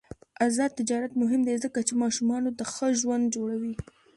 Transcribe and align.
آزاد 0.45 0.71
تجارت 0.79 1.11
مهم 1.21 1.41
دی 1.47 1.55
ځکه 1.63 1.79
چې 1.87 1.93
ماشومانو 2.03 2.49
ته 2.57 2.63
ښه 2.73 2.87
ژوند 2.99 3.25
جوړوي. 3.35 3.73